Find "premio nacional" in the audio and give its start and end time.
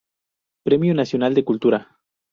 0.65-1.35